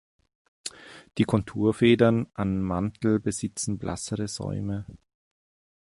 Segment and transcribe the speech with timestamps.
[1.19, 4.87] Die Konturfedern am Mantel besitzen blassere Säume.